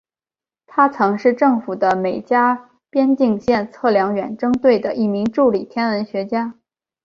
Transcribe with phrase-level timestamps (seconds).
[0.65, 6.55] 他曾是政府的美加边境线测量远征队的一名助理天文学家。